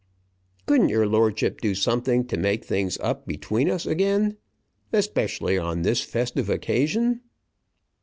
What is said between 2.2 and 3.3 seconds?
to make things up